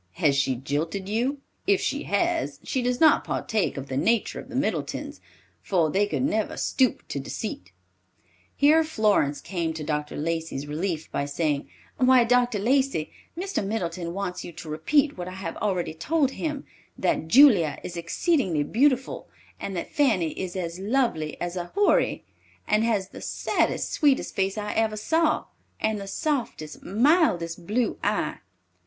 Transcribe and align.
Has 0.13 0.35
she 0.35 0.55
jilted 0.55 1.07
you? 1.07 1.41
If 1.67 1.79
she 1.79 2.05
has, 2.05 2.59
she 2.63 2.81
does 2.81 2.99
not 2.99 3.23
partake 3.23 3.77
of 3.77 3.87
the 3.87 3.97
nature 3.97 4.39
of 4.39 4.49
the 4.49 4.55
Middletons, 4.55 5.21
for 5.61 5.91
they 5.91 6.07
could 6.07 6.23
never 6.23 6.57
stoop 6.57 7.07
to 7.09 7.19
deceit." 7.19 7.71
Here 8.55 8.83
Florence 8.83 9.41
came 9.41 9.73
to 9.75 9.83
Dr. 9.83 10.17
Lacey's 10.17 10.65
relief 10.65 11.11
by 11.11 11.25
saying, 11.25 11.69
"Why, 11.97 12.23
Dr. 12.23 12.57
Lacey, 12.57 13.11
Mr. 13.37 13.63
Middleton 13.63 14.11
wants 14.15 14.43
you 14.43 14.51
to 14.53 14.69
repeat 14.69 15.19
what 15.19 15.27
I 15.27 15.35
have 15.35 15.55
already 15.57 15.93
told 15.93 16.31
him, 16.31 16.65
that 16.97 17.27
Julia 17.27 17.77
is 17.83 17.95
exceedingly 17.95 18.63
beautiful 18.63 19.29
and 19.59 19.75
that 19.77 19.93
Fanny 19.93 20.31
is 20.31 20.55
as 20.55 20.79
lovely 20.79 21.39
as 21.39 21.55
a 21.55 21.71
Houri, 21.75 22.25
and 22.67 22.83
has 22.83 23.09
the 23.09 23.21
saddest, 23.21 23.91
sweetest 23.93 24.33
face 24.33 24.57
I 24.57 24.73
ever 24.73 24.97
saw, 24.97 25.45
and 25.79 26.01
the 26.01 26.07
softest, 26.07 26.81
mildest 26.81 27.67
blue 27.67 27.99
eye." 28.03 28.37